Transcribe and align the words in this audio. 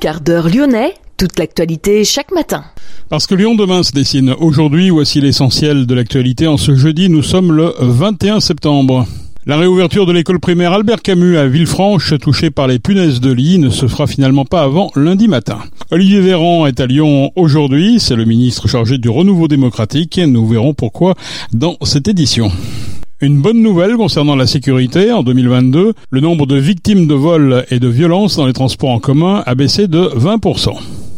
Quart 0.00 0.22
d'heure 0.22 0.48
lyonnais, 0.48 0.94
toute 1.18 1.38
l'actualité 1.38 2.04
chaque 2.04 2.32
matin. 2.32 2.64
Parce 3.10 3.26
que 3.26 3.34
Lyon 3.34 3.54
demain 3.54 3.82
se 3.82 3.92
dessine 3.92 4.34
aujourd'hui, 4.40 4.88
voici 4.88 5.20
l'essentiel 5.20 5.84
de 5.86 5.94
l'actualité. 5.94 6.46
En 6.46 6.56
ce 6.56 6.74
jeudi, 6.74 7.10
nous 7.10 7.22
sommes 7.22 7.52
le 7.52 7.74
21 7.78 8.40
septembre. 8.40 9.06
La 9.44 9.58
réouverture 9.58 10.06
de 10.06 10.12
l'école 10.14 10.40
primaire 10.40 10.72
Albert 10.72 11.02
Camus 11.02 11.36
à 11.36 11.46
Villefranche, 11.46 12.14
touchée 12.18 12.50
par 12.50 12.66
les 12.66 12.78
punaises 12.78 13.20
de 13.20 13.30
lit, 13.30 13.58
ne 13.58 13.68
se 13.68 13.88
fera 13.88 14.06
finalement 14.06 14.46
pas 14.46 14.62
avant 14.62 14.90
lundi 14.96 15.28
matin. 15.28 15.58
Olivier 15.90 16.22
Véran 16.22 16.66
est 16.66 16.80
à 16.80 16.86
Lyon 16.86 17.30
aujourd'hui, 17.36 18.00
c'est 18.00 18.16
le 18.16 18.24
ministre 18.24 18.68
chargé 18.68 18.96
du 18.96 19.10
renouveau 19.10 19.48
démocratique. 19.48 20.16
Nous 20.16 20.48
verrons 20.48 20.72
pourquoi 20.72 21.14
dans 21.52 21.76
cette 21.82 22.08
édition. 22.08 22.50
Une 23.22 23.42
bonne 23.42 23.60
nouvelle 23.60 23.96
concernant 23.96 24.34
la 24.34 24.46
sécurité, 24.46 25.12
en 25.12 25.22
2022, 25.22 25.92
le 26.08 26.20
nombre 26.20 26.46
de 26.46 26.56
victimes 26.56 27.06
de 27.06 27.12
vols 27.12 27.66
et 27.70 27.78
de 27.78 27.86
violences 27.86 28.36
dans 28.36 28.46
les 28.46 28.54
transports 28.54 28.88
en 28.88 28.98
commun 28.98 29.42
a 29.44 29.54
baissé 29.54 29.88
de 29.88 30.00
20%. 30.16 30.70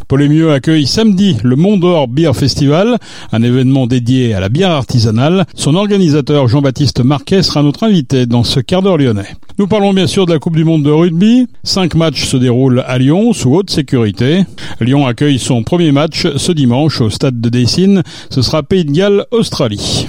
Polémieux 0.08 0.50
accueille 0.50 0.88
samedi 0.88 1.36
le 1.44 1.54
Mont 1.54 1.76
d'Or 1.76 2.08
Beer 2.08 2.34
Festival, 2.34 2.98
un 3.30 3.42
événement 3.44 3.86
dédié 3.86 4.34
à 4.34 4.40
la 4.40 4.48
bière 4.48 4.72
artisanale. 4.72 5.46
Son 5.54 5.76
organisateur 5.76 6.48
Jean-Baptiste 6.48 7.04
Marquet 7.04 7.44
sera 7.44 7.62
notre 7.62 7.84
invité 7.84 8.26
dans 8.26 8.42
ce 8.42 8.58
quart 8.58 8.82
d'heure 8.82 8.98
lyonnais. 8.98 9.36
Nous 9.60 9.68
parlons 9.68 9.94
bien 9.94 10.08
sûr 10.08 10.26
de 10.26 10.32
la 10.32 10.40
Coupe 10.40 10.56
du 10.56 10.64
Monde 10.64 10.82
de 10.82 10.90
rugby. 10.90 11.46
Cinq 11.62 11.94
matchs 11.94 12.24
se 12.24 12.36
déroulent 12.36 12.82
à 12.84 12.98
Lyon 12.98 13.32
sous 13.32 13.54
haute 13.54 13.70
sécurité. 13.70 14.42
Lyon 14.80 15.06
accueille 15.06 15.38
son 15.38 15.62
premier 15.62 15.92
match 15.92 16.26
ce 16.36 16.50
dimanche 16.50 17.00
au 17.00 17.10
stade 17.10 17.40
de 17.40 17.48
Dessine. 17.48 18.02
Ce 18.28 18.42
sera 18.42 18.64
Pays 18.64 18.84
de 18.84 18.90
Galles, 18.90 19.24
Australie. 19.30 20.08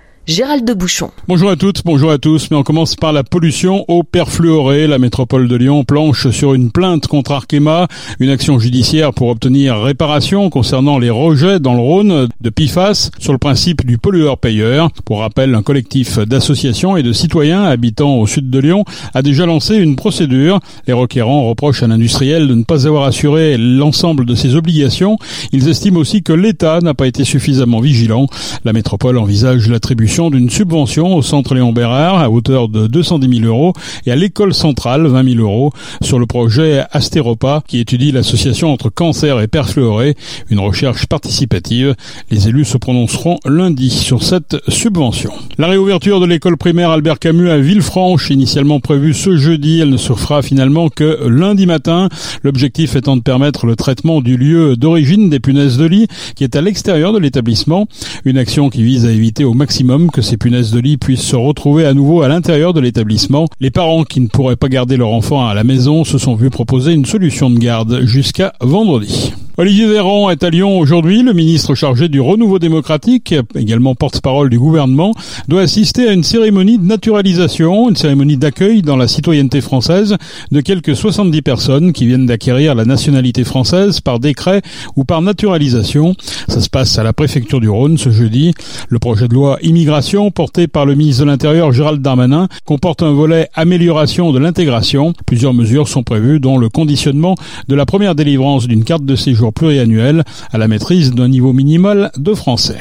Gérald 0.31 0.65
de 0.65 0.73
Bouchon. 0.73 1.11
Bonjour 1.27 1.49
à 1.49 1.57
toutes, 1.57 1.81
bonjour 1.83 2.09
à 2.09 2.17
tous, 2.17 2.51
mais 2.51 2.55
on 2.55 2.63
commence 2.63 2.95
par 2.95 3.11
la 3.11 3.21
pollution 3.21 3.83
au 3.89 4.03
perfluoré. 4.03 4.87
La 4.87 4.97
métropole 4.97 5.49
de 5.49 5.55
Lyon 5.57 5.83
planche 5.83 6.29
sur 6.29 6.53
une 6.53 6.71
plainte 6.71 7.07
contre 7.07 7.33
Arkema, 7.33 7.89
une 8.21 8.29
action 8.29 8.57
judiciaire 8.57 9.13
pour 9.13 9.27
obtenir 9.27 9.81
réparation 9.81 10.49
concernant 10.49 10.99
les 10.99 11.09
rejets 11.09 11.59
dans 11.59 11.73
le 11.73 11.81
Rhône 11.81 12.29
de 12.39 12.49
PIFAS 12.49 13.11
sur 13.19 13.33
le 13.33 13.39
principe 13.39 13.85
du 13.85 13.97
pollueur-payeur. 13.97 14.89
Pour 15.03 15.19
rappel, 15.19 15.53
un 15.53 15.63
collectif 15.63 16.17
d'associations 16.17 16.95
et 16.95 17.03
de 17.03 17.11
citoyens 17.11 17.65
habitant 17.65 18.15
au 18.15 18.25
sud 18.25 18.49
de 18.49 18.59
Lyon 18.59 18.85
a 19.13 19.21
déjà 19.21 19.45
lancé 19.45 19.75
une 19.75 19.97
procédure. 19.97 20.61
Les 20.87 20.93
requérants 20.93 21.49
reprochent 21.49 21.83
à 21.83 21.87
l'industriel 21.87 22.47
de 22.47 22.55
ne 22.55 22.63
pas 22.63 22.87
avoir 22.87 23.03
assuré 23.03 23.57
l'ensemble 23.57 24.25
de 24.25 24.35
ses 24.35 24.55
obligations. 24.55 25.17
Ils 25.51 25.67
estiment 25.67 25.99
aussi 25.99 26.23
que 26.23 26.31
l'État 26.31 26.79
n'a 26.79 26.93
pas 26.93 27.07
été 27.07 27.25
suffisamment 27.25 27.81
vigilant. 27.81 28.27
La 28.63 28.71
métropole 28.71 29.17
envisage 29.17 29.67
l'attribution 29.67 30.20
d'une 30.29 30.49
subvention 30.49 31.15
au 31.15 31.21
centre 31.21 31.55
Léon 31.55 31.71
Bérard 31.71 32.19
à 32.19 32.29
hauteur 32.29 32.67
de 32.69 32.87
210 32.87 33.39
000 33.39 33.47
euros 33.47 33.73
et 34.05 34.11
à 34.11 34.15
l'école 34.15 34.53
centrale 34.53 35.07
20 35.07 35.35
000 35.35 35.39
euros 35.39 35.71
sur 36.01 36.19
le 36.19 36.25
projet 36.25 36.83
Astéropa 36.91 37.63
qui 37.67 37.79
étudie 37.79 38.11
l'association 38.11 38.71
entre 38.71 38.89
cancer 38.89 39.39
et 39.39 39.47
perfluoré, 39.47 40.15
une 40.49 40.59
recherche 40.59 41.05
participative. 41.07 41.95
Les 42.29 42.47
élus 42.47 42.65
se 42.65 42.77
prononceront 42.77 43.37
lundi 43.45 43.89
sur 43.89 44.23
cette 44.23 44.57
subvention. 44.67 45.31
La 45.57 45.67
réouverture 45.67 46.19
de 46.19 46.25
l'école 46.25 46.57
primaire 46.57 46.91
Albert 46.91 47.19
Camus 47.19 47.49
à 47.49 47.57
Villefranche, 47.57 48.29
initialement 48.29 48.79
prévue 48.79 49.13
ce 49.13 49.37
jeudi, 49.37 49.79
elle 49.79 49.89
ne 49.89 49.97
se 49.97 50.13
fera 50.13 50.41
finalement 50.41 50.89
que 50.89 51.27
lundi 51.27 51.65
matin. 51.65 52.09
L'objectif 52.43 52.95
étant 52.95 53.17
de 53.17 53.21
permettre 53.21 53.65
le 53.65 53.75
traitement 53.75 54.21
du 54.21 54.37
lieu 54.37 54.75
d'origine 54.75 55.29
des 55.29 55.39
punaises 55.39 55.77
de 55.77 55.85
lit 55.85 56.07
qui 56.35 56.43
est 56.43 56.55
à 56.55 56.61
l'extérieur 56.61 57.13
de 57.13 57.19
l'établissement. 57.19 57.87
Une 58.25 58.37
action 58.37 58.69
qui 58.69 58.83
vise 58.83 59.05
à 59.05 59.11
éviter 59.11 59.43
au 59.43 59.53
maximum 59.53 60.00
que 60.09 60.21
ces 60.21 60.37
punaises 60.37 60.71
de 60.71 60.79
lit 60.79 60.97
puissent 60.97 61.21
se 61.21 61.35
retrouver 61.35 61.85
à 61.85 61.93
nouveau 61.93 62.21
à 62.21 62.27
l'intérieur 62.27 62.73
de 62.73 62.79
l'établissement. 62.79 63.47
Les 63.59 63.71
parents 63.71 64.03
qui 64.03 64.21
ne 64.21 64.27
pourraient 64.27 64.55
pas 64.55 64.69
garder 64.69 64.97
leur 64.97 65.09
enfant 65.09 65.45
à 65.45 65.53
la 65.53 65.63
maison 65.63 66.03
se 66.03 66.17
sont 66.17 66.35
vus 66.35 66.49
proposer 66.49 66.93
une 66.93 67.05
solution 67.05 67.49
de 67.49 67.59
garde 67.59 68.01
jusqu'à 68.05 68.53
vendredi. 68.61 69.33
Olivier 69.57 69.85
Véran 69.85 70.29
est 70.29 70.45
à 70.45 70.49
Lyon 70.49 70.79
aujourd'hui. 70.79 71.23
Le 71.23 71.33
ministre 71.33 71.75
chargé 71.75 72.07
du 72.07 72.21
renouveau 72.21 72.57
démocratique, 72.57 73.35
également 73.53 73.95
porte-parole 73.95 74.49
du 74.49 74.57
gouvernement, 74.57 75.13
doit 75.49 75.61
assister 75.61 76.07
à 76.07 76.13
une 76.13 76.23
cérémonie 76.23 76.77
de 76.77 76.85
naturalisation, 76.85 77.89
une 77.89 77.97
cérémonie 77.97 78.37
d'accueil 78.37 78.81
dans 78.81 78.95
la 78.95 79.09
citoyenneté 79.09 79.59
française 79.59 80.15
de 80.51 80.61
quelques 80.61 80.95
70 80.95 81.41
personnes 81.41 81.91
qui 81.91 82.07
viennent 82.07 82.27
d'acquérir 82.27 82.75
la 82.75 82.85
nationalité 82.85 83.43
française 83.43 83.99
par 83.99 84.21
décret 84.21 84.61
ou 84.95 85.03
par 85.03 85.21
naturalisation. 85.21 86.15
Ça 86.47 86.61
se 86.61 86.69
passe 86.69 86.97
à 86.97 87.03
la 87.03 87.11
préfecture 87.11 87.59
du 87.59 87.67
Rhône 87.67 87.97
ce 87.97 88.09
jeudi. 88.09 88.53
Le 88.87 88.99
projet 88.99 89.27
de 89.27 89.33
loi 89.33 89.57
immigration 89.63 90.31
porté 90.31 90.67
par 90.67 90.85
le 90.85 90.95
ministre 90.95 91.25
de 91.25 91.29
l'Intérieur 91.29 91.73
Gérald 91.73 92.01
Darmanin 92.01 92.47
comporte 92.63 93.03
un 93.03 93.11
volet 93.11 93.49
amélioration 93.53 94.31
de 94.31 94.39
l'intégration. 94.39 95.11
Plusieurs 95.25 95.53
mesures 95.53 95.89
sont 95.89 96.03
prévues 96.03 96.39
dont 96.39 96.57
le 96.57 96.69
conditionnement 96.69 97.35
de 97.67 97.75
la 97.75 97.85
première 97.85 98.15
délivrance 98.15 98.65
d'une 98.65 98.85
carte 98.85 99.03
de 99.03 99.15
séjour 99.17 99.40
pluriannuel 99.49 100.23
à 100.51 100.59
la 100.59 100.67
maîtrise 100.67 101.11
d'un 101.11 101.27
niveau 101.27 101.53
minimal 101.53 102.11
de 102.17 102.35
français. 102.35 102.77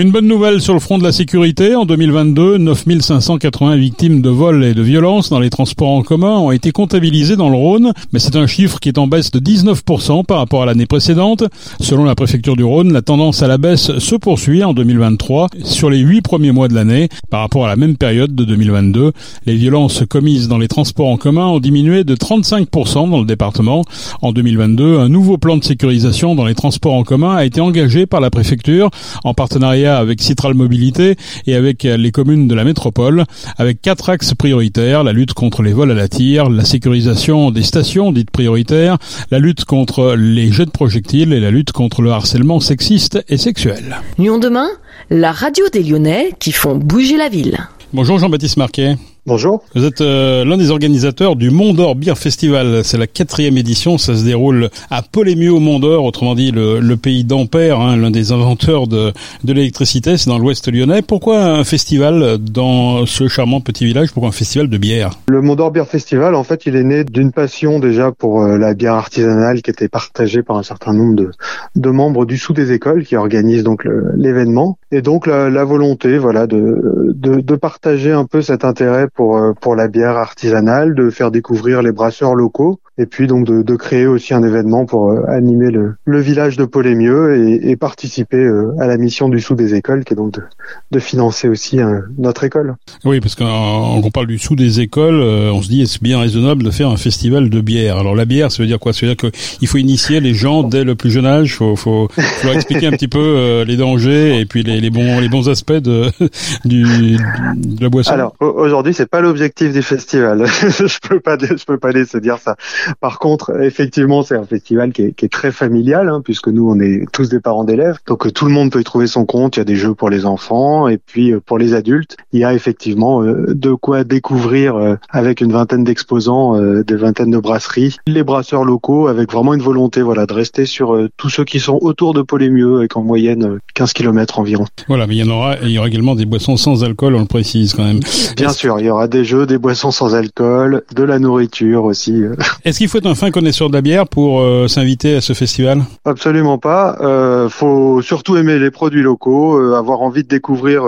Une 0.00 0.12
bonne 0.12 0.28
nouvelle 0.28 0.62
sur 0.62 0.72
le 0.72 0.80
front 0.80 0.96
de 0.96 1.04
la 1.04 1.12
sécurité. 1.12 1.74
En 1.74 1.84
2022, 1.84 2.56
9580 2.56 3.76
victimes 3.76 4.22
de 4.22 4.30
vols 4.30 4.64
et 4.64 4.72
de 4.72 4.80
violences 4.80 5.28
dans 5.28 5.40
les 5.40 5.50
transports 5.50 5.90
en 5.90 6.02
commun 6.02 6.38
ont 6.38 6.52
été 6.52 6.72
comptabilisées 6.72 7.36
dans 7.36 7.50
le 7.50 7.56
Rhône, 7.56 7.92
mais 8.10 8.18
c'est 8.18 8.36
un 8.36 8.46
chiffre 8.46 8.80
qui 8.80 8.88
est 8.88 8.96
en 8.96 9.06
baisse 9.06 9.30
de 9.30 9.38
19% 9.40 10.24
par 10.24 10.38
rapport 10.38 10.62
à 10.62 10.64
l'année 10.64 10.86
précédente. 10.86 11.44
Selon 11.80 12.04
la 12.04 12.14
préfecture 12.14 12.56
du 12.56 12.64
Rhône, 12.64 12.94
la 12.94 13.02
tendance 13.02 13.42
à 13.42 13.46
la 13.46 13.58
baisse 13.58 13.98
se 13.98 14.14
poursuit 14.14 14.64
en 14.64 14.72
2023 14.72 15.48
sur 15.64 15.90
les 15.90 15.98
huit 15.98 16.22
premiers 16.22 16.52
mois 16.52 16.68
de 16.68 16.74
l'année 16.74 17.10
par 17.28 17.40
rapport 17.40 17.66
à 17.66 17.68
la 17.68 17.76
même 17.76 17.98
période 17.98 18.34
de 18.34 18.44
2022. 18.44 19.12
Les 19.44 19.56
violences 19.56 20.04
commises 20.08 20.48
dans 20.48 20.56
les 20.56 20.68
transports 20.68 21.08
en 21.08 21.18
commun 21.18 21.44
ont 21.44 21.60
diminué 21.60 22.04
de 22.04 22.14
35% 22.14 23.10
dans 23.10 23.20
le 23.20 23.26
département. 23.26 23.84
En 24.22 24.32
2022, 24.32 24.98
un 24.98 25.10
nouveau 25.10 25.36
plan 25.36 25.58
de 25.58 25.64
sécurisation 25.64 26.34
dans 26.34 26.46
les 26.46 26.54
transports 26.54 26.94
en 26.94 27.04
commun 27.04 27.36
a 27.36 27.44
été 27.44 27.60
engagé 27.60 28.06
par 28.06 28.22
la 28.22 28.30
préfecture 28.30 28.88
en 29.24 29.34
partenariat 29.34 29.89
avec 29.98 30.20
Citral 30.20 30.54
Mobilité 30.54 31.16
et 31.46 31.54
avec 31.54 31.84
les 31.84 32.10
communes 32.12 32.48
de 32.48 32.54
la 32.54 32.64
métropole, 32.64 33.24
avec 33.56 33.80
quatre 33.82 34.10
axes 34.10 34.34
prioritaires, 34.34 35.04
la 35.04 35.12
lutte 35.12 35.34
contre 35.34 35.62
les 35.62 35.72
vols 35.72 35.90
à 35.90 35.94
la 35.94 36.08
tire, 36.08 36.48
la 36.48 36.64
sécurisation 36.64 37.50
des 37.50 37.62
stations 37.62 38.12
dites 38.12 38.30
prioritaires, 38.30 38.98
la 39.30 39.38
lutte 39.38 39.64
contre 39.64 40.14
les 40.16 40.52
jets 40.52 40.66
de 40.66 40.70
projectiles 40.70 41.32
et 41.32 41.40
la 41.40 41.50
lutte 41.50 41.72
contre 41.72 42.02
le 42.02 42.10
harcèlement 42.10 42.60
sexiste 42.60 43.22
et 43.28 43.36
sexuel. 43.36 43.96
Lyon 44.18 44.38
demain, 44.38 44.68
la 45.10 45.32
radio 45.32 45.66
des 45.72 45.82
Lyonnais 45.82 46.32
qui 46.38 46.52
font 46.52 46.76
bouger 46.76 47.16
la 47.16 47.28
ville. 47.28 47.58
Bonjour 47.92 48.18
Jean-Baptiste 48.18 48.56
Marquet. 48.56 48.96
Bonjour. 49.26 49.62
Vous 49.74 49.84
êtes 49.84 50.00
euh, 50.00 50.46
l'un 50.46 50.56
des 50.56 50.70
organisateurs 50.70 51.36
du 51.36 51.50
Mont 51.50 51.74
d'Or 51.74 51.94
Beer 51.94 52.16
Festival. 52.16 52.82
C'est 52.84 52.96
la 52.96 53.06
quatrième 53.06 53.58
édition. 53.58 53.98
Ça 53.98 54.16
se 54.16 54.24
déroule 54.24 54.70
à 54.90 55.02
Polémieux 55.02 55.52
au 55.52 55.60
Mont 55.60 55.78
d'Or, 55.78 56.04
autrement 56.04 56.34
dit 56.34 56.50
le, 56.52 56.80
le 56.80 56.96
pays 56.96 57.24
d'Ampère, 57.24 57.80
hein, 57.80 57.98
l'un 57.98 58.10
des 58.10 58.32
inventeurs 58.32 58.86
de, 58.86 59.12
de 59.44 59.52
l'électricité. 59.52 60.16
C'est 60.16 60.30
dans 60.30 60.38
l'ouest 60.38 60.72
lyonnais. 60.72 61.02
Pourquoi 61.02 61.42
un 61.44 61.64
festival 61.64 62.38
dans 62.38 63.04
ce 63.04 63.28
charmant 63.28 63.60
petit 63.60 63.84
village? 63.84 64.10
Pourquoi 64.12 64.30
un 64.30 64.32
festival 64.32 64.68
de 64.68 64.78
bière? 64.78 65.10
Le 65.28 65.42
Mont 65.42 65.54
d'Or 65.54 65.70
Beer 65.70 65.84
Festival, 65.86 66.34
en 66.34 66.42
fait, 66.42 66.64
il 66.64 66.74
est 66.74 66.84
né 66.84 67.04
d'une 67.04 67.30
passion 67.30 67.78
déjà 67.78 68.12
pour 68.12 68.42
euh, 68.42 68.56
la 68.56 68.72
bière 68.72 68.94
artisanale 68.94 69.60
qui 69.60 69.70
était 69.70 69.88
partagée 69.88 70.42
par 70.42 70.56
un 70.56 70.62
certain 70.62 70.94
nombre 70.94 71.14
de, 71.16 71.30
de 71.76 71.90
membres 71.90 72.24
du 72.24 72.38
sous 72.38 72.54
des 72.54 72.72
écoles 72.72 73.04
qui 73.04 73.16
organisent 73.16 73.64
donc 73.64 73.86
l'événement. 74.16 74.78
Et 74.92 75.02
donc 75.02 75.26
la, 75.26 75.50
la, 75.50 75.64
volonté, 75.64 76.16
voilà, 76.16 76.46
de, 76.46 77.12
de, 77.14 77.40
de 77.40 77.54
partager 77.54 78.12
un 78.12 78.24
peu 78.24 78.40
cet 78.40 78.64
intérêt 78.64 79.08
pour, 79.14 79.36
euh, 79.36 79.52
pour 79.52 79.76
la 79.76 79.88
bière 79.88 80.16
artisanale, 80.16 80.94
de 80.94 81.10
faire 81.10 81.30
découvrir 81.30 81.82
les 81.82 81.92
brasseurs 81.92 82.34
locaux 82.34 82.80
et 83.00 83.06
puis 83.06 83.26
donc 83.26 83.46
de, 83.46 83.62
de, 83.62 83.76
créer 83.76 84.06
aussi 84.06 84.34
un 84.34 84.42
événement 84.42 84.84
pour 84.84 85.10
euh, 85.10 85.22
animer 85.26 85.70
le, 85.70 85.94
le, 86.04 86.20
village 86.20 86.58
de 86.58 86.66
Polémieux 86.66 87.34
et, 87.34 87.70
et 87.70 87.76
participer 87.76 88.36
euh, 88.36 88.74
à 88.78 88.86
la 88.86 88.98
mission 88.98 89.30
du 89.30 89.40
sous 89.40 89.54
des 89.54 89.74
écoles, 89.74 90.04
qui 90.04 90.12
est 90.12 90.16
donc 90.16 90.32
de, 90.32 90.42
de 90.90 90.98
financer 90.98 91.48
aussi 91.48 91.80
euh, 91.80 92.00
notre 92.18 92.44
école. 92.44 92.76
Oui, 93.06 93.20
parce 93.20 93.34
qu'on 93.36 93.46
on 93.46 94.10
parle 94.10 94.26
du 94.26 94.38
sous 94.38 94.54
des 94.54 94.80
écoles, 94.80 95.22
on 95.22 95.62
se 95.62 95.68
dit 95.68 95.80
est-ce 95.82 95.98
bien 96.00 96.20
raisonnable 96.20 96.62
de 96.62 96.70
faire 96.70 96.90
un 96.90 96.98
festival 96.98 97.48
de 97.48 97.60
bière? 97.62 97.96
Alors 97.96 98.14
la 98.14 98.26
bière, 98.26 98.52
ça 98.52 98.62
veut 98.62 98.66
dire 98.66 98.78
quoi? 98.78 98.92
Ça 98.92 99.06
veut 99.06 99.14
dire 99.14 99.30
qu'il 99.30 99.68
faut 99.68 99.78
initier 99.78 100.20
les 100.20 100.34
gens 100.34 100.62
dès 100.62 100.84
le 100.84 100.94
plus 100.94 101.10
jeune 101.10 101.26
âge, 101.26 101.56
faut, 101.56 101.76
faut, 101.76 102.08
faut 102.12 102.46
leur 102.46 102.54
expliquer 102.54 102.86
un 102.86 102.90
petit 102.92 103.08
peu 103.08 103.62
les 103.66 103.78
dangers 103.78 104.38
et 104.40 104.44
puis 104.44 104.62
les, 104.62 104.80
les, 104.80 104.90
bons 104.90 105.20
les 105.20 105.30
bons 105.30 105.48
aspects 105.48 105.72
de 105.72 106.10
du 106.66 107.16
de 107.54 107.82
la 107.82 107.88
boisson. 107.88 108.12
Alors 108.12 108.34
aujourd'hui, 108.40 108.92
c'est 108.92 109.08
pas 109.08 109.22
l'objectif 109.22 109.72
du 109.72 109.82
festival. 109.82 110.44
je 110.60 111.08
peux 111.08 111.20
pas 111.20 111.38
je 111.38 111.64
peux 111.64 111.78
pas 111.78 111.92
laisser 111.92 112.20
dire 112.20 112.36
ça. 112.38 112.56
Par 113.00 113.18
contre, 113.18 113.60
effectivement, 113.62 114.22
c'est 114.22 114.36
un 114.36 114.44
festival 114.44 114.92
qui 114.92 115.02
est, 115.02 115.12
qui 115.12 115.24
est 115.24 115.30
très 115.30 115.52
familial, 115.52 116.08
hein, 116.08 116.20
puisque 116.24 116.48
nous, 116.48 116.70
on 116.70 116.80
est 116.80 117.04
tous 117.12 117.28
des 117.28 117.40
parents 117.40 117.64
d'élèves. 117.64 117.98
Donc, 118.06 118.26
euh, 118.26 118.30
tout 118.30 118.46
le 118.46 118.52
monde 118.52 118.70
peut 118.70 118.80
y 118.80 118.84
trouver 118.84 119.06
son 119.06 119.24
compte. 119.24 119.56
Il 119.56 119.60
y 119.60 119.62
a 119.62 119.64
des 119.64 119.76
jeux 119.76 119.94
pour 119.94 120.10
les 120.10 120.26
enfants 120.26 120.88
et 120.88 120.98
puis 120.98 121.32
euh, 121.32 121.40
pour 121.44 121.58
les 121.58 121.74
adultes, 121.74 122.16
il 122.32 122.40
y 122.40 122.44
a 122.44 122.54
effectivement 122.54 123.22
euh, 123.22 123.54
de 123.54 123.72
quoi 123.72 124.04
découvrir 124.04 124.98
avec 125.10 125.40
une 125.40 125.52
vingtaine 125.52 125.84
d'exposants, 125.84 126.58
des 126.82 126.96
vingtaines 126.96 127.30
de 127.30 127.38
brasseries, 127.38 127.96
les 128.06 128.22
brasseurs 128.22 128.64
locaux, 128.64 129.08
avec 129.08 129.32
vraiment 129.32 129.54
une 129.54 129.62
volonté, 129.62 130.02
voilà, 130.02 130.26
de 130.26 130.32
rester 130.32 130.66
sur 130.66 130.96
tous 131.16 131.28
ceux 131.28 131.44
qui 131.44 131.60
sont 131.60 131.78
autour 131.80 132.14
de 132.14 132.22
Polémieux, 132.22 132.78
avec 132.78 132.96
en 132.96 133.02
moyenne 133.02 133.58
15 133.74 133.92
km 133.92 134.38
environ. 134.38 134.64
Voilà, 134.88 135.06
mais 135.06 135.16
il 135.16 135.24
y 135.24 135.28
en 135.28 135.32
aura, 135.32 135.56
il 135.62 135.70
y 135.70 135.78
aura 135.78 135.88
également 135.88 136.14
des 136.14 136.26
boissons 136.26 136.56
sans 136.56 136.84
alcool, 136.84 137.14
on 137.14 137.20
le 137.20 137.26
précise 137.26 137.74
quand 137.74 137.84
même. 137.84 138.00
Bien 138.36 138.50
sûr, 138.50 138.78
il 138.78 138.86
y 138.86 138.90
y 138.90 138.92
aura 138.92 139.08
des 139.08 139.24
jeux, 139.24 139.46
des 139.46 139.58
boissons 139.58 139.92
sans 139.92 140.14
alcool, 140.14 140.82
de 140.94 141.02
la 141.02 141.18
nourriture 141.18 141.84
aussi. 141.84 142.22
Est-ce 142.64 142.78
qu'il 142.80 142.88
faut 142.88 142.96
être 142.96 143.04
un 143.04 143.14
fin 143.14 143.30
connaisseur 143.30 143.68
de 143.68 143.74
la 143.74 143.82
bière 143.82 144.08
pour 144.08 144.42
s'inviter 144.66 145.16
à 145.16 145.20
ce 145.20 145.34
festival? 145.34 145.82
Absolument 146.06 146.56
pas. 146.56 146.96
Euh, 147.02 147.50
faut 147.50 148.00
surtout 148.00 148.38
aimer 148.38 148.58
les 148.58 148.70
produits 148.70 149.02
locaux, 149.02 149.74
avoir 149.74 150.00
envie 150.00 150.22
de 150.22 150.28
découvrir 150.28 150.84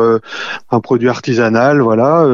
un 0.71 0.81
produit 0.81 1.11
artisanal. 1.11 1.83
Voilà. 1.83 2.27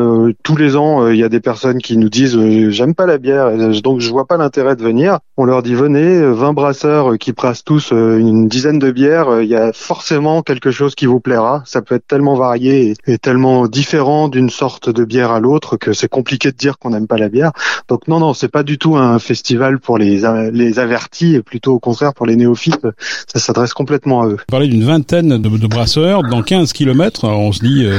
tous 0.44 0.54
les 0.54 0.76
ans, 0.76 1.08
il 1.08 1.16
y 1.16 1.24
a 1.24 1.28
des 1.28 1.40
personnes 1.40 1.78
qui 1.78 1.96
nous 1.96 2.08
disent 2.08 2.38
j'aime 2.70 2.94
pas 2.94 3.06
la 3.06 3.18
bière, 3.18 3.50
donc 3.82 3.98
je 3.98 4.08
vois 4.10 4.26
pas 4.26 4.36
l'intérêt 4.36 4.76
de 4.76 4.82
venir. 4.82 5.18
On 5.36 5.44
leur 5.44 5.64
dit 5.64 5.74
venez, 5.74 6.20
20 6.22 6.52
brasseurs 6.52 7.18
qui 7.18 7.32
brassent 7.32 7.64
tous 7.64 7.90
une 7.90 8.46
dizaine 8.46 8.78
de 8.78 8.92
bières, 8.92 9.40
il 9.42 9.48
y 9.48 9.56
a 9.56 9.72
forcément 9.72 10.42
quelque 10.42 10.70
chose 10.70 10.94
qui 10.94 11.06
vous 11.06 11.18
plaira. 11.18 11.64
Ça 11.66 11.82
peut 11.82 11.96
être 11.96 12.06
tellement 12.06 12.36
varié 12.36 12.94
et, 13.08 13.18
tellement 13.18 13.66
différent 13.66 14.28
d'une 14.28 14.50
sorte 14.50 14.88
de 14.88 15.04
bière 15.04 15.32
à 15.32 15.40
l'autre 15.40 15.76
que 15.76 15.92
c'est 15.92 16.08
compliqué 16.08 16.52
de 16.52 16.56
dire 16.56 16.78
qu'on 16.78 16.90
n'aime 16.90 17.08
pas 17.08 17.18
la 17.18 17.28
bière. 17.28 17.50
Donc 17.88 18.06
non, 18.06 18.20
non, 18.20 18.34
c'est 18.34 18.46
pas 18.46 18.62
du 18.62 18.78
tout 18.78 18.96
un 18.96 19.18
festival 19.18 19.47
pour 19.82 19.98
les, 19.98 20.22
les 20.52 20.78
avertis, 20.78 21.36
et 21.36 21.42
plutôt 21.42 21.74
au 21.74 21.78
contraire 21.78 22.14
pour 22.14 22.26
les 22.26 22.36
néophytes. 22.36 22.86
Ça 23.32 23.38
s'adresse 23.38 23.72
complètement 23.72 24.22
à 24.22 24.26
eux. 24.26 24.36
Vous 24.38 24.44
parlez 24.48 24.68
d'une 24.68 24.84
vingtaine 24.84 25.40
de, 25.40 25.66
brasseurs 25.66 26.22
dans 26.22 26.42
15 26.42 26.72
kilomètres. 26.72 27.24
On 27.24 27.52
se 27.52 27.60
dit, 27.60 27.84
euh, 27.84 27.98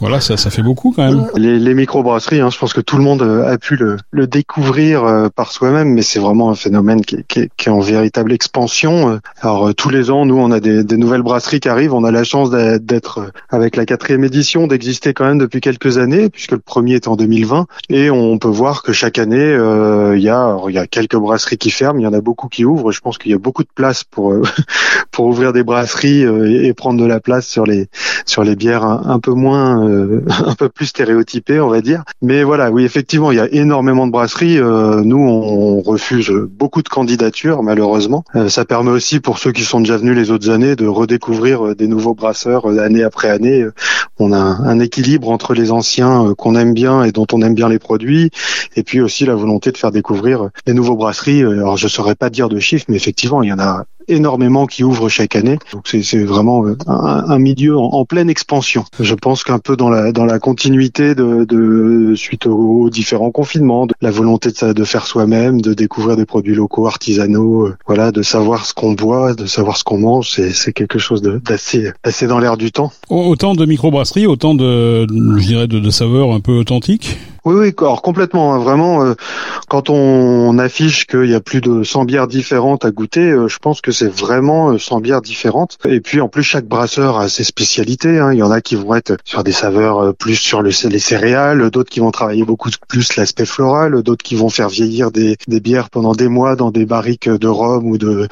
voilà, 0.00 0.20
ça, 0.20 0.36
ça 0.36 0.50
fait 0.50 0.62
beaucoup 0.62 0.92
quand 0.94 1.04
même. 1.04 1.26
Les, 1.36 1.58
les 1.58 1.74
micro-brasseries, 1.74 2.40
hein, 2.40 2.50
je 2.50 2.58
pense 2.58 2.72
que 2.72 2.80
tout 2.80 2.96
le 2.96 3.02
monde 3.02 3.22
euh, 3.22 3.52
a 3.52 3.58
pu 3.58 3.76
le, 3.76 3.96
le 4.10 4.26
découvrir 4.26 5.04
euh, 5.04 5.28
par 5.34 5.52
soi-même, 5.52 5.92
mais 5.94 6.02
c'est 6.02 6.20
vraiment 6.20 6.50
un 6.50 6.54
phénomène 6.54 7.04
qui, 7.04 7.24
qui, 7.28 7.48
qui, 7.56 7.68
est 7.68 7.72
en 7.72 7.80
véritable 7.80 8.32
expansion. 8.32 9.20
Alors 9.40 9.74
tous 9.74 9.90
les 9.90 10.10
ans, 10.10 10.26
nous, 10.26 10.38
on 10.38 10.50
a 10.50 10.60
des, 10.60 10.84
des 10.84 10.96
nouvelles 10.96 11.22
brasseries 11.22 11.60
qui 11.60 11.68
arrivent. 11.68 11.94
On 11.94 12.04
a 12.04 12.10
la 12.10 12.24
chance 12.24 12.50
d'être 12.50 13.30
avec 13.50 13.76
la 13.76 13.86
quatrième 13.86 14.24
édition, 14.24 14.66
d'exister 14.66 15.14
quand 15.14 15.24
même 15.24 15.38
depuis 15.38 15.60
quelques 15.60 15.98
années, 15.98 16.28
puisque 16.28 16.52
le 16.52 16.58
premier 16.58 16.94
est 16.94 17.08
en 17.08 17.16
2020, 17.16 17.66
et 17.90 18.10
on 18.10 18.38
peut 18.38 18.48
voir 18.48 18.82
que 18.82 18.92
chaque 18.92 19.18
année, 19.18 19.36
euh, 19.36 20.16
il 20.16 20.22
y 20.22 20.28
a 20.28 20.56
il 20.68 20.77
y 20.78 20.82
a 20.82 20.86
quelques 20.86 21.16
brasseries 21.16 21.58
qui 21.58 21.70
ferment, 21.70 22.00
il 22.00 22.04
y 22.04 22.06
en 22.06 22.12
a 22.12 22.20
beaucoup 22.20 22.48
qui 22.48 22.64
ouvrent. 22.64 22.92
Je 22.92 23.00
pense 23.00 23.18
qu'il 23.18 23.30
y 23.32 23.34
a 23.34 23.38
beaucoup 23.38 23.62
de 23.62 23.68
place 23.74 24.04
pour 24.04 24.32
euh, 24.32 24.42
pour 25.10 25.26
ouvrir 25.26 25.52
des 25.52 25.64
brasseries 25.64 26.24
euh, 26.24 26.64
et, 26.64 26.72
prendre 26.74 27.00
de 27.00 27.06
la 27.06 27.20
place 27.20 27.46
sur 27.46 27.64
les 27.64 27.88
sur 28.24 28.44
les 28.44 28.56
bières 28.56 28.84
un, 28.84 29.18
peu 29.20 29.32
moins 29.32 29.82
un 30.46 30.54
peu 30.54 30.68
plus 30.68 30.86
stéréotypées, 30.86 31.60
on 31.60 31.68
va 31.68 31.80
dire. 31.80 32.04
Mais 32.22 32.42
voilà, 32.44 32.70
oui, 32.70 32.84
effectivement, 32.84 33.32
il 33.32 33.38
y 33.38 33.40
a 33.40 33.48
énormément 33.52 34.06
de 34.06 34.12
brasseries. 34.12 34.58
nous, 34.58 35.18
on, 35.18 35.80
refuse 35.80 36.30
beaucoup 36.30 36.82
de 36.82 36.88
candidatures, 36.88 37.62
malheureusement. 37.62 38.24
ça 38.48 38.64
permet 38.64 38.90
aussi 38.90 39.20
pour 39.20 39.38
ceux 39.38 39.52
qui 39.52 39.62
sont 39.62 39.80
déjà 39.80 39.96
venus 39.96 40.14
les 40.14 40.30
autres 40.30 40.50
années 40.50 40.76
de 40.76 40.86
redécouvrir 40.86 41.74
des 41.74 41.86
nouveaux 41.86 42.14
brasseurs 42.14 42.66
année 42.78 43.02
après 43.02 43.30
année. 43.30 43.66
On 44.18 44.32
a 44.32 44.38
un, 44.38 44.78
équilibre 44.80 45.30
entre 45.30 45.54
les 45.54 45.70
anciens 45.70 46.34
qu'on 46.36 46.56
aime 46.56 46.74
bien 46.74 47.04
et 47.04 47.12
dont 47.12 47.26
on 47.32 47.42
aime 47.42 47.54
bien 47.54 47.68
les 47.68 47.78
produits, 47.78 48.30
et 48.76 48.82
puis 48.82 49.00
aussi 49.00 49.24
la 49.24 49.34
volonté 49.34 49.72
de 49.72 49.76
faire 49.76 49.90
découvrir 49.90 50.50
les 50.68 50.74
nouveaux 50.74 50.96
brasseries. 50.96 51.42
Alors 51.42 51.76
je 51.76 51.88
saurais 51.88 52.14
pas 52.14 52.30
dire 52.30 52.48
de 52.48 52.58
chiffres, 52.60 52.84
mais 52.88 52.96
effectivement, 52.96 53.42
il 53.42 53.48
y 53.48 53.52
en 53.52 53.58
a 53.58 53.84
énormément 54.08 54.66
qui 54.66 54.84
ouvrent 54.84 55.08
chaque 55.08 55.36
année. 55.36 55.58
Donc 55.72 55.86
c'est 55.86 56.24
vraiment 56.24 56.64
euh, 56.66 56.76
un, 56.86 57.38
milieu 57.38 57.76
en, 57.78 58.04
pleine 58.04 58.30
expansion. 58.30 58.84
Je 58.98 59.14
pense 59.14 59.44
qu'un 59.44 59.58
peu 59.58 59.76
dans 59.76 59.90
la 59.90 60.38
continuité 60.38 61.14
de, 61.14 62.14
suite 62.16 62.46
aux, 62.46 62.90
différents 62.90 63.30
confinements, 63.30 63.86
de 63.86 63.94
la 64.00 64.10
volonté 64.10 64.50
de, 64.50 64.84
faire 64.84 65.06
soi-même, 65.06 65.60
de 65.60 65.74
découvrir 65.74 66.16
des 66.16 66.26
produits 66.26 66.54
locaux, 66.54 66.86
artisanaux, 66.86 67.66
euh, 67.66 67.76
voilà, 67.86 68.12
de 68.12 68.22
savoir 68.22 68.64
ce 68.64 68.74
qu'on 68.74 68.92
boit, 68.92 69.34
de 69.34 69.46
savoir 69.46 69.76
ce 69.76 69.84
qu'on 69.84 69.98
mange, 69.98 70.30
c'est 70.30 70.72
quelque 70.72 70.98
chose 70.98 71.22
d'assez 71.22 71.92
assez 72.02 72.26
dans 72.26 72.38
l'air 72.38 72.56
du 72.56 72.72
temps. 72.72 72.92
Autant 73.10 73.54
de 73.54 73.64
microbrasseries, 73.66 74.26
autant 74.26 74.54
de 74.54 75.06
je 75.08 75.46
dirais 75.46 75.66
de 75.66 75.90
saveurs 75.90 76.32
un 76.32 76.40
peu 76.40 76.52
authentiques? 76.52 77.18
Oui, 77.48 77.54
oui, 77.54 77.74
alors 77.78 78.02
complètement. 78.02 78.52
Hein, 78.52 78.58
vraiment, 78.58 79.02
euh, 79.02 79.14
quand 79.70 79.88
on, 79.88 80.58
affiche 80.58 81.06
qu'il 81.06 81.30
y 81.30 81.34
a 81.34 81.40
plus 81.40 81.62
de 81.62 81.82
100 81.82 82.04
bières 82.04 82.26
différentes 82.26 82.84
à 82.84 82.90
goûter, 82.90 83.30
euh, 83.30 83.48
je 83.48 83.56
pense 83.56 83.80
que 83.80 83.90
c'est 83.90 84.12
vraiment 84.12 84.76
100 84.76 84.98
euh, 84.98 85.00
bières 85.00 85.22
différentes. 85.22 85.78
Et 85.86 86.00
puis 86.02 86.20
en 86.20 86.28
plus, 86.28 86.42
chaque 86.42 86.66
brasseur 86.66 87.16
a 87.16 87.30
ses 87.30 87.44
spécialités. 87.44 88.18
Hein. 88.18 88.34
Il 88.34 88.38
y 88.38 88.42
en 88.42 88.50
a 88.50 88.60
qui 88.60 88.74
vont 88.74 88.94
être 88.94 89.16
sur 89.24 89.44
des 89.44 89.52
saveurs 89.52 90.12
plus 90.14 90.34
sur 90.34 90.60
les 90.60 90.72
céréales, 90.72 91.70
d'autres 91.70 91.88
qui 91.88 92.00
vont 92.00 92.10
travailler 92.10 92.44
beaucoup 92.44 92.68
plus 92.86 93.16
l'aspect 93.16 93.46
floral, 93.46 94.02
d'autres 94.02 94.24
qui 94.24 94.34
vont 94.34 94.50
faire 94.50 94.68
vieillir 94.68 95.10
des, 95.10 95.38
bières 95.48 95.88
pendant 95.88 96.12
des 96.12 96.28
mois 96.28 96.54
dans 96.54 96.70
des 96.70 96.84
barriques 96.84 97.30
de 97.30 97.48
rhum 97.48 97.86
ou 97.86 97.96
de 97.96 98.28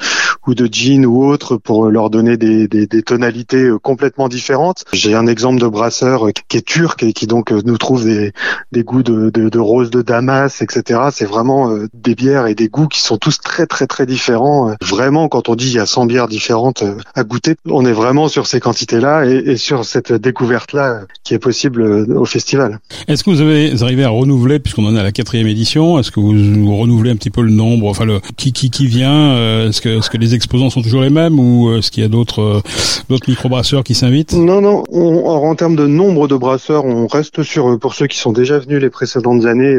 ou 0.47 0.55
de 0.55 0.69
gin 0.71 1.07
ou 1.07 1.25
autre 1.25 1.57
pour 1.57 1.89
leur 1.89 2.11
donner 2.11 2.37
des, 2.37 2.69
tonalités 3.03 3.71
complètement 3.83 4.29
différentes. 4.29 4.85
J'ai 4.93 5.15
un 5.15 5.27
exemple 5.27 5.61
de 5.61 5.67
brasseur 5.67 6.27
qui 6.49 6.59
est 6.59 6.67
turc 6.67 7.03
et 7.03 7.13
qui 7.13 7.27
donc 7.27 7.51
nous 7.51 7.79
trouve 7.79 8.05
des, 8.05 8.33
des 8.73 8.85
goûts 8.85 9.06
de, 9.07 9.31
de, 9.31 9.49
de 9.49 9.59
rose 9.59 9.91
de 9.91 10.03
Damas, 10.03 10.61
etc. 10.61 11.01
C'est 11.13 11.25
vraiment 11.25 11.71
euh, 11.71 11.89
des 11.95 12.15
bières 12.15 12.47
et 12.47 12.55
des 12.55 12.69
goûts 12.69 12.89
qui 12.89 13.01
sont 13.01 13.17
tous 13.17 13.39
très 13.39 13.67
très 13.67 13.87
très 13.87 14.05
différents. 14.05 14.75
Vraiment, 14.83 15.29
quand 15.29 15.49
on 15.49 15.55
dit 15.55 15.69
il 15.69 15.75
y 15.75 15.79
a 15.79 15.87
100 15.87 16.07
bières 16.07 16.29
différentes 16.29 16.83
euh, 16.83 16.97
à 17.15 17.25
goûter, 17.25 17.55
on 17.71 17.87
est 17.87 17.93
vraiment 17.93 18.29
sur 18.29 18.47
ces 18.47 18.61
quantités-là 18.61 19.27
et, 19.27 19.37
et, 19.37 19.57
sur 19.57 19.85
cette 19.85 20.13
découverte-là 20.13 21.03
qui 21.25 21.35
est 21.35 21.39
possible 21.39 21.83
euh, 21.83 22.19
au 22.19 22.25
festival. 22.25 22.81
Est-ce 23.09 23.25
que 23.25 23.31
vous 23.31 23.41
avez 23.41 23.73
arrivé 23.81 24.05
à 24.05 24.11
renouveler, 24.11 24.59
puisqu'on 24.59 24.85
en 24.87 24.95
est 24.97 25.01
à 25.01 25.05
la 25.05 25.13
quatrième 25.13 25.47
édition, 25.47 25.99
est-ce 25.99 26.11
que 26.11 26.21
vous, 26.21 26.77
renouvelez 26.77 27.11
un 27.11 27.17
petit 27.17 27.31
peu 27.31 27.43
le 27.43 27.53
nombre, 27.53 27.89
enfin 27.89 28.05
le 28.05 28.21
qui 28.37 28.53
qui, 28.53 28.71
qui 28.71 28.87
vient 28.87 29.67
Est-ce 29.67 29.81
que 29.81 29.99
est-ce 29.99 30.11
que 30.11 30.19
les 30.19 30.35
exposants 30.35 30.71
sont 30.71 30.83
toujours 30.83 31.03
les 31.03 31.11
mêmes 31.11 31.39
ou 31.39 31.75
est-ce 31.77 31.91
qu'il 31.91 32.03
y 32.03 32.07
a 32.07 32.09
d'autres 32.09 32.63
d'autres 33.09 33.29
microbrasseurs 33.31 33.85
qui 33.85 33.95
s'invitent? 33.95 34.35
Non 34.35 34.61
non, 34.61 34.85
en 34.93 35.55
termes 35.55 35.77
de 35.77 35.87
nombre 35.87 36.29
de 36.29 36.37
brasseurs, 36.37 36.85
on 36.85 37.07
reste 37.07 37.43
sur 37.43 37.79
pour 37.79 37.95
ceux 37.95 38.07
qui 38.07 38.19
sont 38.19 38.33
déjà 38.33 38.59
venus 38.59 38.81
les 38.81 38.91
précédentes 38.97 39.45
années. 39.45 39.79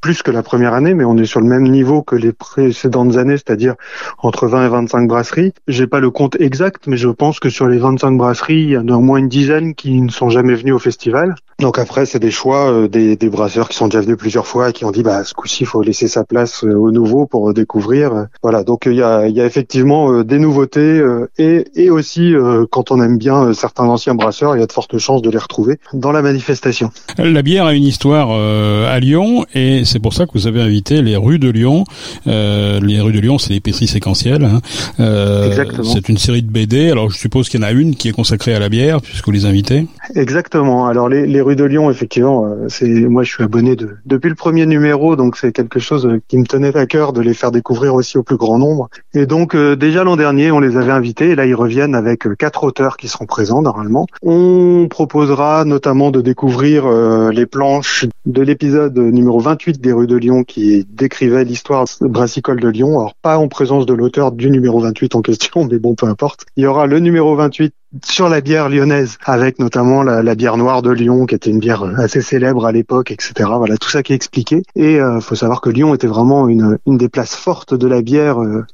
Plus 0.00 0.22
que 0.22 0.30
la 0.30 0.42
première 0.42 0.72
année, 0.72 0.94
mais 0.94 1.04
on 1.04 1.18
est 1.18 1.26
sur 1.26 1.40
le 1.40 1.46
même 1.46 1.68
niveau 1.68 2.02
que 2.02 2.16
les 2.16 2.32
précédentes 2.32 3.18
années, 3.18 3.36
c'est-à-dire 3.36 3.74
entre 4.16 4.46
20 4.46 4.64
et 4.64 4.68
25 4.70 5.06
brasseries. 5.06 5.52
J'ai 5.66 5.86
pas 5.86 6.00
le 6.00 6.10
compte 6.10 6.40
exact, 6.40 6.86
mais 6.86 6.96
je 6.96 7.10
pense 7.10 7.40
que 7.40 7.50
sur 7.50 7.68
les 7.68 7.76
25 7.76 8.16
brasseries, 8.16 8.62
il 8.62 8.70
y 8.70 8.78
en 8.78 8.88
a 8.88 8.92
au 8.92 9.00
moins 9.00 9.18
une 9.18 9.28
dizaine 9.28 9.74
qui 9.74 10.00
ne 10.00 10.10
sont 10.10 10.30
jamais 10.30 10.54
venues 10.54 10.72
au 10.72 10.78
festival. 10.78 11.34
Donc 11.60 11.80
après, 11.80 12.06
c'est 12.06 12.20
des 12.20 12.30
choix 12.30 12.70
euh, 12.70 12.86
des, 12.86 13.16
des, 13.16 13.28
brasseurs 13.28 13.68
qui 13.68 13.76
sont 13.76 13.88
déjà 13.88 14.00
venus 14.00 14.16
plusieurs 14.16 14.46
fois 14.46 14.70
et 14.70 14.72
qui 14.72 14.84
ont 14.84 14.92
dit, 14.92 15.02
bah, 15.02 15.24
ce 15.24 15.34
coup-ci, 15.34 15.64
il 15.64 15.66
faut 15.66 15.82
laisser 15.82 16.06
sa 16.06 16.22
place 16.22 16.62
euh, 16.62 16.72
au 16.74 16.92
nouveau 16.92 17.26
pour 17.26 17.52
découvrir. 17.52 18.26
Voilà, 18.42 18.62
donc 18.62 18.86
il 18.86 18.94
y 18.94 19.02
a, 19.02 19.26
y 19.26 19.40
a 19.40 19.44
effectivement 19.44 20.12
euh, 20.12 20.22
des 20.22 20.38
nouveautés 20.38 21.02
et, 21.36 21.64
et 21.74 21.90
aussi, 21.90 22.34
quand 22.70 22.90
on 22.90 23.02
aime 23.02 23.18
bien 23.18 23.52
certains 23.54 23.84
anciens 23.84 24.14
brasseurs, 24.14 24.56
il 24.56 24.60
y 24.60 24.62
a 24.62 24.66
de 24.66 24.72
fortes 24.72 24.98
chances 24.98 25.22
de 25.22 25.30
les 25.30 25.38
retrouver 25.38 25.78
dans 25.92 26.12
la 26.12 26.22
manifestation. 26.22 26.90
La 27.18 27.42
bière 27.42 27.66
a 27.66 27.74
une 27.74 27.84
histoire 27.84 28.30
à 28.30 29.00
Lyon 29.00 29.44
et 29.54 29.84
c'est 29.84 29.98
pour 29.98 30.14
ça 30.14 30.26
que 30.26 30.32
vous 30.34 30.46
avez 30.46 30.60
invité 30.60 31.02
les 31.02 31.16
rues 31.16 31.38
de 31.38 31.50
Lyon. 31.50 31.84
Euh, 32.26 32.80
les 32.80 33.00
rues 33.00 33.12
de 33.12 33.20
Lyon, 33.20 33.38
c'est 33.38 33.52
l'épicerie 33.52 33.86
séquentielle. 33.86 34.44
Hein. 34.44 34.60
Euh, 35.00 35.64
c'est 35.82 36.08
une 36.08 36.18
série 36.18 36.42
de 36.42 36.50
BD. 36.50 36.90
Alors 36.90 37.10
je 37.10 37.18
suppose 37.18 37.48
qu'il 37.48 37.60
y 37.60 37.64
en 37.64 37.66
a 37.66 37.72
une 37.72 37.94
qui 37.94 38.08
est 38.08 38.12
consacrée 38.12 38.54
à 38.54 38.58
la 38.58 38.68
bière, 38.68 39.00
puisque 39.00 39.26
vous 39.26 39.32
les 39.32 39.46
invitez. 39.46 39.86
Exactement. 40.14 40.86
Alors 40.86 41.08
les, 41.08 41.26
les 41.26 41.40
rues 41.48 41.56
de 41.56 41.64
Lyon, 41.64 41.90
effectivement, 41.90 42.44
euh, 42.44 42.66
c'est 42.68 42.86
moi 42.86 43.22
je 43.22 43.30
suis 43.30 43.42
abonné 43.42 43.74
de, 43.74 43.96
depuis 44.04 44.28
le 44.28 44.34
premier 44.34 44.66
numéro, 44.66 45.16
donc 45.16 45.36
c'est 45.36 45.50
quelque 45.52 45.80
chose 45.80 46.08
qui 46.28 46.36
me 46.36 46.44
tenait 46.44 46.76
à 46.76 46.86
cœur 46.86 47.12
de 47.12 47.22
les 47.22 47.32
faire 47.32 47.50
découvrir 47.50 47.94
aussi 47.94 48.18
au 48.18 48.22
plus 48.22 48.36
grand 48.36 48.58
nombre. 48.58 48.88
Et 49.14 49.24
donc 49.24 49.54
euh, 49.54 49.74
déjà 49.74 50.04
l'an 50.04 50.16
dernier, 50.16 50.50
on 50.50 50.60
les 50.60 50.76
avait 50.76 50.92
invités, 50.92 51.30
et 51.30 51.34
là 51.34 51.46
ils 51.46 51.54
reviennent 51.54 51.94
avec 51.94 52.26
euh, 52.26 52.34
quatre 52.34 52.64
auteurs 52.64 52.98
qui 52.98 53.08
seront 53.08 53.24
présents 53.24 53.62
normalement. 53.62 54.06
On 54.22 54.86
proposera 54.90 55.64
notamment 55.64 56.10
de 56.10 56.20
découvrir 56.20 56.88
les 57.30 57.46
planches 57.46 58.06
de 58.26 58.42
l'épisode 58.42 58.98
numéro 58.98 59.40
28 59.40 59.80
des 59.80 59.92
rues 59.92 60.06
de 60.06 60.16
Lyon 60.16 60.44
qui 60.44 60.86
décrivait 60.90 61.44
l'histoire 61.44 61.86
brassicole 62.00 62.60
de 62.60 62.68
Lyon. 62.68 62.98
Alors 62.98 63.14
pas 63.14 63.38
en 63.38 63.48
présence 63.48 63.86
de 63.86 63.94
l'auteur 63.94 64.32
du 64.32 64.50
numéro 64.50 64.80
28 64.80 65.14
en 65.14 65.22
question, 65.22 65.64
mais 65.70 65.78
bon, 65.78 65.94
peu 65.94 66.06
importe. 66.06 66.44
Il 66.56 66.64
y 66.64 66.66
aura 66.66 66.86
le 66.86 66.98
numéro 66.98 67.34
28 67.34 67.72
sur 68.04 68.28
la 68.28 68.40
bière 68.40 68.68
lyonnaise, 68.68 69.18
avec 69.24 69.58
notamment 69.58 70.02
la, 70.02 70.34
bière 70.34 70.56
noire 70.56 70.82
de 70.82 70.90
Lyon, 70.90 71.26
qui 71.26 71.34
était 71.34 71.50
une 71.50 71.58
bière 71.58 71.82
assez 71.98 72.20
célèbre 72.20 72.66
à 72.66 72.72
l'époque, 72.72 73.10
etc. 73.10 73.32
Voilà, 73.56 73.76
tout 73.76 73.88
ça 73.88 74.02
qui 74.02 74.12
est 74.12 74.16
expliqué. 74.16 74.62
Et 74.74 75.00
euh, 75.00 75.20
faut 75.20 75.34
savoir 75.34 75.60
que 75.60 75.70
Lyon 75.70 75.94
était 75.94 76.06
vraiment 76.06 76.48
une, 76.48 76.78
une 76.86 76.98
des 76.98 77.08
places 77.08 77.34
fortes 77.34 77.74
de 77.74 77.86
la 77.86 78.02
bière 78.02 78.42
euh, 78.42 78.66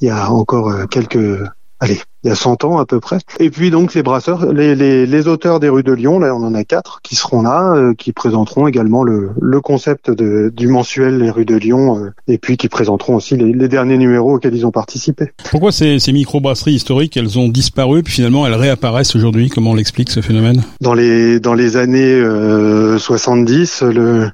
il 0.00 0.08
y 0.08 0.10
a 0.10 0.30
encore 0.30 0.70
euh, 0.70 0.86
quelques 0.86 1.40
allez, 1.80 2.00
il 2.24 2.28
y 2.28 2.30
a 2.30 2.34
100 2.34 2.64
ans 2.64 2.78
à 2.78 2.86
peu 2.86 3.00
près. 3.00 3.18
Et 3.38 3.50
puis 3.50 3.70
donc 3.70 3.94
les 3.94 4.02
brasseurs, 4.02 4.52
les, 4.52 4.74
les, 4.74 5.06
les, 5.06 5.28
auteurs 5.28 5.60
des 5.60 5.68
rues 5.68 5.82
de 5.82 5.92
Lyon, 5.92 6.18
là 6.18 6.34
on 6.34 6.42
en 6.44 6.54
a 6.54 6.64
quatre, 6.64 7.00
qui 7.02 7.14
seront 7.14 7.42
là, 7.42 7.72
euh, 7.74 7.94
qui 7.94 8.12
présenteront 8.12 8.66
également 8.66 9.04
le, 9.04 9.30
le 9.40 9.60
concept 9.60 10.10
de, 10.10 10.52
du 10.54 10.68
mensuel 10.68 11.18
Les 11.18 11.30
rues 11.30 11.44
de 11.44 11.56
Lyon, 11.56 11.98
euh, 11.98 12.10
et 12.26 12.38
puis 12.38 12.56
qui 12.56 12.68
présenteront 12.68 13.16
aussi 13.16 13.36
les, 13.36 13.52
les, 13.52 13.68
derniers 13.68 13.98
numéros 13.98 14.36
auxquels 14.36 14.54
ils 14.54 14.66
ont 14.66 14.70
participé. 14.70 15.32
Pourquoi 15.50 15.72
ces, 15.72 15.98
ces 15.98 16.12
micro-brasseries 16.12 16.74
historiques, 16.74 17.16
elles 17.16 17.38
ont 17.38 17.48
disparu, 17.48 18.02
puis 18.02 18.14
finalement 18.14 18.46
elles 18.46 18.54
réapparaissent 18.54 19.14
aujourd'hui? 19.14 19.48
Comment 19.48 19.72
on 19.72 19.74
l'explique 19.74 20.10
ce 20.10 20.20
phénomène? 20.20 20.64
Dans 20.80 20.94
les, 20.94 21.38
dans 21.38 21.54
les 21.54 21.76
années 21.76 22.14
euh, 22.14 22.98
70, 22.98 23.82
le 23.82 24.30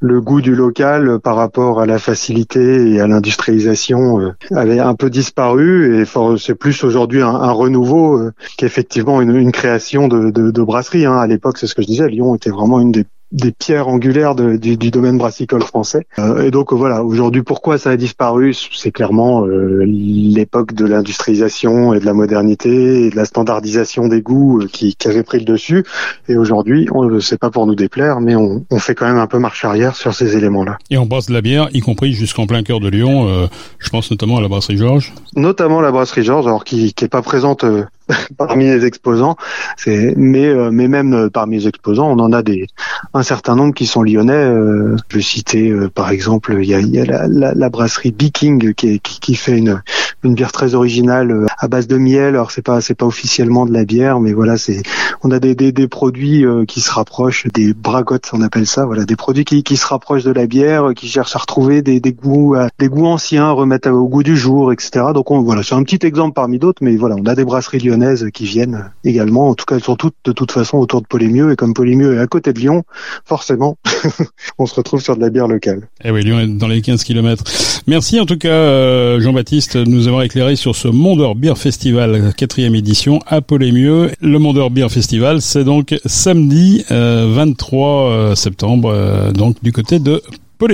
le 0.00 0.20
goût 0.20 0.40
du 0.40 0.54
local 0.54 1.18
par 1.20 1.36
rapport 1.36 1.80
à 1.80 1.86
la 1.86 1.98
facilité 1.98 2.90
et 2.90 3.00
à 3.00 3.06
l'industrialisation 3.06 4.20
euh, 4.20 4.32
avait 4.54 4.78
un 4.78 4.94
peu 4.94 5.08
disparu 5.08 6.00
et 6.00 6.04
c'est 6.38 6.54
plus 6.54 6.84
aujourd'hui 6.84 7.22
un, 7.22 7.50
renouveau 7.50 8.18
euh, 8.18 8.32
qu'effectivement 8.58 9.20
une, 9.22 9.52
création 9.52 10.08
de, 10.08 10.62
brasserie. 10.62 11.06
Hein. 11.06 11.18
À 11.18 11.26
l'époque, 11.26 11.58
c'est 11.58 11.66
ce 11.66 11.74
que 11.74 11.82
je 11.82 11.86
disais, 11.86 12.08
Lyon 12.08 12.34
était 12.34 12.50
vraiment 12.50 12.80
une 12.80 12.92
des 12.92 13.04
des 13.32 13.52
pierres 13.52 13.88
angulaires 13.88 14.34
du, 14.34 14.76
du, 14.76 14.90
domaine 14.90 15.18
brassicole 15.18 15.62
français. 15.62 16.06
Euh, 16.18 16.44
et 16.44 16.50
donc 16.50 16.72
voilà, 16.72 17.02
aujourd'hui, 17.02 17.42
pourquoi 17.42 17.76
ça 17.76 17.90
a 17.90 17.96
disparu? 17.96 18.54
C'est 18.54 18.92
clairement 18.92 19.44
euh, 19.44 19.84
l'époque 19.84 20.74
de 20.74 20.84
l'industrialisation 20.84 21.92
et 21.92 22.00
de 22.00 22.04
la 22.04 22.14
modernité 22.14 23.06
et 23.06 23.10
de 23.10 23.16
la 23.16 23.24
standardisation 23.24 24.06
des 24.06 24.22
goûts 24.22 24.60
euh, 24.60 24.68
qui, 24.72 24.94
qui 24.94 25.08
avait 25.08 25.24
pris 25.24 25.38
le 25.38 25.44
dessus. 25.44 25.84
Et 26.28 26.36
aujourd'hui, 26.36 26.88
c'est 27.20 27.38
pas 27.38 27.50
pour 27.50 27.66
nous 27.66 27.74
déplaire, 27.74 28.20
mais 28.20 28.36
on, 28.36 28.64
on, 28.70 28.78
fait 28.78 28.94
quand 28.94 29.06
même 29.06 29.18
un 29.18 29.26
peu 29.26 29.38
marche 29.38 29.64
arrière 29.64 29.96
sur 29.96 30.14
ces 30.14 30.36
éléments-là. 30.36 30.78
Et 30.90 30.98
on 30.98 31.06
brasse 31.06 31.26
de 31.26 31.32
la 31.32 31.40
bière, 31.40 31.68
y 31.72 31.80
compris 31.80 32.12
jusqu'en 32.12 32.46
plein 32.46 32.62
cœur 32.62 32.78
de 32.78 32.88
Lyon. 32.88 33.28
Euh, 33.28 33.46
je 33.78 33.88
pense 33.90 34.10
notamment 34.10 34.36
à 34.36 34.40
la 34.40 34.48
brasserie 34.48 34.76
Georges. 34.76 35.12
Notamment 35.34 35.80
la 35.80 35.90
brasserie 35.90 36.22
Georges, 36.22 36.46
alors 36.46 36.64
qui, 36.64 36.94
qui 36.94 37.04
est 37.04 37.08
pas 37.08 37.22
présente 37.22 37.64
parmi 38.36 38.64
les 38.64 38.84
exposants. 38.84 39.36
C'est 39.76 40.14
mais 40.16 40.46
euh, 40.46 40.70
mais 40.70 40.88
même 40.88 41.14
euh, 41.14 41.30
parmi 41.30 41.58
les 41.58 41.68
exposants, 41.68 42.10
on 42.10 42.18
en 42.18 42.32
a 42.32 42.42
des 42.42 42.66
un 43.14 43.22
certain 43.22 43.56
nombre 43.56 43.74
qui 43.74 43.86
sont 43.86 44.02
lyonnais. 44.02 44.32
Euh, 44.32 44.96
je 45.08 45.16
vais 45.16 45.22
citer 45.22 45.74
par 45.94 46.10
exemple, 46.10 46.56
il 46.60 46.68
y 46.68 46.74
a, 46.74 47.26
la, 47.28 47.68
brasserie 47.68 48.12
Biking 48.12 48.74
qui, 48.74 49.34
fait 49.34 49.58
une 49.58 49.82
une 50.24 50.34
bière 50.34 50.52
très 50.52 50.74
originale 50.74 51.46
à 51.58 51.68
base 51.68 51.86
de 51.86 51.96
miel. 51.96 52.28
Alors 52.34 52.50
c'est 52.50 52.62
pas 52.62 52.80
c'est 52.80 52.94
pas 52.94 53.06
officiellement 53.06 53.66
de 53.66 53.72
la 53.72 53.84
bière, 53.84 54.20
mais 54.20 54.32
voilà, 54.32 54.56
c'est 54.56 54.82
on 55.22 55.30
a 55.30 55.38
des, 55.38 55.54
des, 55.54 55.72
des 55.72 55.88
produits 55.88 56.44
qui 56.68 56.80
se 56.80 56.90
rapprochent 56.92 57.46
des 57.54 57.74
bragottes, 57.74 58.30
on 58.32 58.42
appelle 58.42 58.66
ça. 58.66 58.86
Voilà, 58.86 59.04
des 59.04 59.16
produits 59.16 59.44
qui, 59.44 59.62
qui 59.62 59.76
se 59.76 59.86
rapprochent 59.86 60.24
de 60.24 60.32
la 60.32 60.46
bière, 60.46 60.92
qui 60.94 61.08
cherchent 61.08 61.36
à 61.36 61.38
retrouver 61.38 61.82
des, 61.82 62.00
des 62.00 62.12
goûts 62.12 62.56
des 62.78 62.88
goûts 62.88 63.06
anciens, 63.06 63.50
remettre 63.50 63.90
au 63.90 64.08
goût 64.08 64.22
du 64.22 64.36
jour, 64.36 64.72
etc. 64.72 65.06
Donc 65.14 65.30
on, 65.30 65.40
voilà, 65.42 65.62
c'est 65.62 65.74
un 65.74 65.82
petit 65.82 66.04
exemple 66.06 66.34
parmi 66.34 66.58
d'autres, 66.58 66.82
mais 66.82 66.96
voilà, 66.96 67.16
on 67.18 67.24
a 67.26 67.34
des 67.34 67.44
brasseries 67.44 67.78
lyonnaises 67.78 68.28
qui 68.32 68.44
viennent 68.44 68.90
également. 69.04 69.48
En 69.48 69.54
tout 69.54 69.64
cas, 69.64 69.76
elles 69.76 69.82
sont 69.82 69.96
toutes 69.96 70.14
de 70.24 70.32
toute 70.32 70.52
façon 70.52 70.78
autour 70.78 71.00
de 71.00 71.06
Polémieux. 71.06 71.52
Et 71.52 71.56
comme 71.56 71.74
Polémieux 71.74 72.16
est 72.16 72.20
à 72.20 72.26
côté 72.26 72.52
de 72.52 72.58
Lyon, 72.58 72.84
forcément, 73.24 73.78
on 74.58 74.66
se 74.66 74.74
retrouve 74.74 75.00
sur 75.00 75.16
de 75.16 75.20
la 75.20 75.30
bière 75.30 75.48
locale. 75.48 75.88
Eh 76.04 76.10
oui, 76.10 76.22
Lyon 76.22 76.40
est 76.40 76.46
dans 76.46 76.68
les 76.68 76.82
15 76.82 77.04
kilomètres. 77.04 77.44
Merci 77.86 78.20
en 78.20 78.26
tout 78.26 78.38
cas, 78.38 78.48
euh, 78.48 79.20
Jean-Baptiste, 79.20 79.76
de 79.76 79.84
nous 80.06 80.10
avoir 80.10 80.22
éclairé 80.22 80.54
sur 80.54 80.76
ce 80.76 80.86
Mondeur 80.86 81.34
Beer 81.34 81.58
Festival, 81.58 82.32
quatrième 82.36 82.76
édition 82.76 83.18
à 83.26 83.40
Polémieux. 83.40 84.12
Le 84.20 84.38
Mondeur 84.38 84.70
Beer 84.70 84.88
Festival, 84.88 85.40
c'est 85.40 85.64
donc 85.64 85.98
samedi 86.06 86.84
23 86.88 86.92
euh, 86.92 88.30
euh, 88.30 88.34
septembre, 88.36 89.32
donc 89.32 89.56
du 89.64 89.72
côté 89.72 89.98
de 89.98 90.22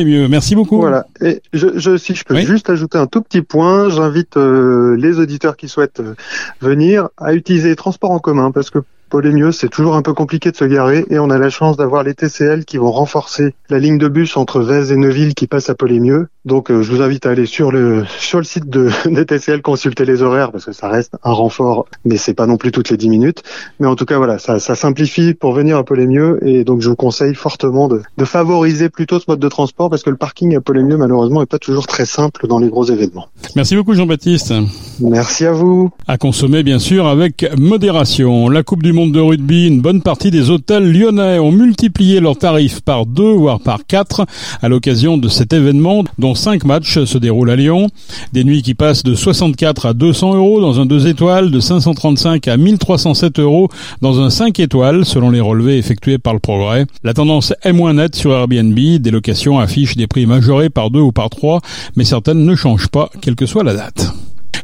mieux. 0.04 0.28
Merci 0.28 0.54
beaucoup. 0.54 0.78
Voilà. 0.78 1.06
Et 1.20 1.42
je, 1.52 1.68
je 1.76 1.96
si 1.96 2.14
je 2.14 2.24
peux 2.24 2.38
juste 2.40 2.70
ajouter 2.70 2.98
un 2.98 3.06
tout 3.06 3.22
petit 3.22 3.42
point, 3.42 3.90
j'invite 3.90 4.36
euh, 4.36 4.96
les 4.96 5.18
auditeurs 5.18 5.56
qui 5.56 5.68
souhaitent 5.68 6.00
euh, 6.00 6.14
venir 6.60 7.08
à 7.16 7.34
utiliser 7.34 7.70
les 7.70 7.76
transports 7.76 8.10
en 8.10 8.18
commun 8.18 8.50
parce 8.50 8.70
que 8.70 8.78
mieux, 9.20 9.52
c'est 9.52 9.68
toujours 9.68 9.94
un 9.94 10.02
peu 10.02 10.14
compliqué 10.14 10.50
de 10.50 10.56
se 10.56 10.64
garer 10.64 11.04
et 11.10 11.18
on 11.18 11.30
a 11.30 11.38
la 11.38 11.50
chance 11.50 11.76
d'avoir 11.76 12.02
les 12.02 12.14
TCL 12.14 12.64
qui 12.64 12.78
vont 12.78 12.90
renforcer 12.90 13.54
la 13.68 13.78
ligne 13.78 13.98
de 13.98 14.08
bus 14.08 14.36
entre 14.36 14.60
Vez 14.60 14.92
et 14.92 14.96
Neuville 14.96 15.34
qui 15.34 15.46
passe 15.46 15.70
à 15.70 15.74
Polémieux. 15.74 16.28
Donc 16.44 16.70
euh, 16.70 16.82
je 16.82 16.90
vous 16.90 17.02
invite 17.02 17.26
à 17.26 17.30
aller 17.30 17.46
sur 17.46 17.70
le 17.70 18.04
sur 18.18 18.38
le 18.38 18.44
site 18.44 18.68
de, 18.68 18.90
des 19.06 19.26
TCL 19.26 19.62
consulter 19.62 20.04
les 20.04 20.22
horaires 20.22 20.50
parce 20.50 20.64
que 20.64 20.72
ça 20.72 20.88
reste 20.88 21.14
un 21.22 21.32
renfort 21.32 21.86
mais 22.04 22.16
c'est 22.16 22.34
pas 22.34 22.46
non 22.46 22.56
plus 22.56 22.72
toutes 22.72 22.90
les 22.90 22.96
10 22.96 23.08
minutes. 23.08 23.42
Mais 23.80 23.86
en 23.86 23.96
tout 23.96 24.06
cas 24.06 24.16
voilà, 24.16 24.38
ça, 24.38 24.58
ça 24.58 24.74
simplifie 24.74 25.34
pour 25.34 25.52
venir 25.52 25.76
à 25.76 25.84
Polémieux 25.84 26.38
et 26.42 26.64
donc 26.64 26.80
je 26.80 26.88
vous 26.88 26.96
conseille 26.96 27.34
fortement 27.34 27.88
de, 27.88 28.02
de 28.16 28.24
favoriser 28.24 28.88
plutôt 28.88 29.18
ce 29.18 29.24
mode 29.28 29.40
de 29.40 29.48
transport 29.48 29.90
parce 29.90 30.02
que 30.02 30.10
le 30.10 30.16
parking 30.16 30.56
à 30.56 30.60
Polémieux 30.60 30.96
malheureusement 30.96 31.42
est 31.42 31.46
pas 31.46 31.58
toujours 31.58 31.86
très 31.86 32.06
simple 32.06 32.46
dans 32.46 32.58
les 32.58 32.68
gros 32.68 32.84
événements. 32.84 33.28
Merci 33.56 33.76
beaucoup 33.76 33.94
Jean-Baptiste. 33.94 34.54
Merci 35.00 35.46
à 35.46 35.52
vous. 35.52 35.90
À 36.06 36.16
consommer 36.18 36.62
bien 36.62 36.78
sûr 36.78 37.06
avec 37.06 37.46
modération. 37.58 38.48
La 38.48 38.62
Coupe 38.62 38.82
du 38.82 38.92
monde 38.92 39.01
de 39.06 39.20
rugby, 39.20 39.66
une 39.66 39.80
bonne 39.80 40.02
partie 40.02 40.30
des 40.30 40.50
hôtels 40.50 40.92
lyonnais 40.92 41.38
ont 41.38 41.50
multiplié 41.50 42.20
leurs 42.20 42.36
tarifs 42.36 42.80
par 42.80 43.06
deux, 43.06 43.32
voire 43.32 43.60
par 43.60 43.86
quatre, 43.86 44.26
à 44.60 44.68
l'occasion 44.68 45.18
de 45.18 45.28
cet 45.28 45.52
événement, 45.52 46.04
dont 46.18 46.34
cinq 46.34 46.64
matchs 46.64 47.04
se 47.04 47.18
déroulent 47.18 47.50
à 47.50 47.56
Lyon. 47.56 47.88
Des 48.32 48.44
nuits 48.44 48.62
qui 48.62 48.74
passent 48.74 49.02
de 49.02 49.14
64 49.14 49.86
à 49.86 49.94
200 49.94 50.36
euros 50.36 50.60
dans 50.60 50.80
un 50.80 50.86
deux 50.86 51.06
étoiles, 51.06 51.50
de 51.50 51.60
535 51.60 52.48
à 52.48 52.56
1307 52.56 53.38
euros 53.38 53.68
dans 54.00 54.20
un 54.20 54.30
cinq 54.30 54.60
étoiles, 54.60 55.04
selon 55.04 55.30
les 55.30 55.40
relevés 55.40 55.78
effectués 55.78 56.18
par 56.18 56.34
le 56.34 56.40
Progrès. 56.40 56.86
La 57.04 57.14
tendance 57.14 57.52
est 57.62 57.72
moins 57.72 57.94
nette 57.94 58.16
sur 58.16 58.32
Airbnb. 58.32 58.74
Des 58.74 59.10
locations 59.10 59.58
affichent 59.58 59.96
des 59.96 60.06
prix 60.06 60.26
majorés 60.26 60.70
par 60.70 60.90
deux 60.90 61.00
ou 61.00 61.12
par 61.12 61.30
trois, 61.30 61.60
mais 61.96 62.04
certaines 62.04 62.44
ne 62.44 62.54
changent 62.54 62.88
pas, 62.88 63.10
quelle 63.20 63.36
que 63.36 63.46
soit 63.46 63.64
la 63.64 63.74
date. 63.74 64.12